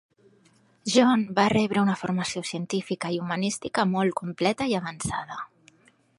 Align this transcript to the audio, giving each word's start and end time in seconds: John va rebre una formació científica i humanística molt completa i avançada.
John 0.93 1.25
va 1.39 1.45
rebre 1.53 1.83
una 1.87 1.97
formació 2.05 2.43
científica 2.53 3.13
i 3.17 3.21
humanística 3.27 3.87
molt 3.93 4.19
completa 4.23 4.73
i 4.75 4.79
avançada. 4.81 5.41